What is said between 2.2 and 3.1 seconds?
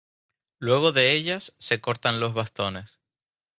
bastones.